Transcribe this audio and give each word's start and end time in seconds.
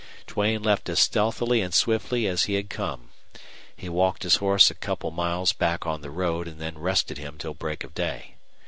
Duane 0.25 0.63
left 0.63 0.89
as 0.89 0.97
stealthily 0.97 1.61
and 1.61 1.75
swiftly 1.75 2.25
as 2.25 2.45
he 2.45 2.55
had 2.55 2.71
come. 2.71 3.09
He 3.75 3.87
walked 3.87 4.23
his 4.23 4.37
horse 4.37 4.71
a 4.71 4.73
couple 4.73 5.11
miles 5.11 5.53
back 5.53 5.85
on 5.85 6.01
the 6.01 6.09
road 6.09 6.47
and 6.47 6.59
then 6.59 6.79
rested 6.79 7.19
him 7.19 7.37
till 7.37 7.53
break 7.53 7.83
of 7.83 7.93
day. 7.93 8.33